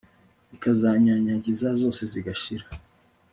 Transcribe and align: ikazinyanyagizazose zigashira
ikazinyanyagizazose 0.55 2.01
zigashira 2.13 2.65